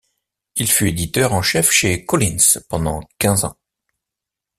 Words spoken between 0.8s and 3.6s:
éditeur en chef chez Collins pendant quinze ans.